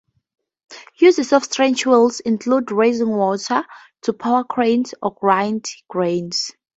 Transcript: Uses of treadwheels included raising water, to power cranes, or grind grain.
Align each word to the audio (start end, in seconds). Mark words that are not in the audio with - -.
Uses 0.99 1.31
of 1.31 1.47
treadwheels 1.47 2.21
included 2.21 2.71
raising 2.71 3.09
water, 3.11 3.63
to 4.01 4.13
power 4.13 4.43
cranes, 4.43 4.95
or 4.99 5.13
grind 5.13 5.67
grain. 5.89 6.31